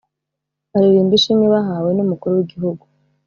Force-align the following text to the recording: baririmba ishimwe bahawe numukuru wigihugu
baririmba 0.71 1.13
ishimwe 1.19 1.45
bahawe 1.53 1.89
numukuru 1.93 2.31
wigihugu 2.37 2.83